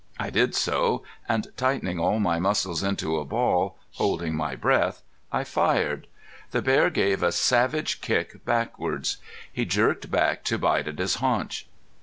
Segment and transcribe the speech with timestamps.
[0.17, 5.43] I did so, and tightening all my muscles into a ball, holding my breath, I
[5.43, 6.07] fired.
[6.49, 9.17] The bear gave a savage kick backwards.
[9.53, 11.67] He jerked back to bite at his haunch.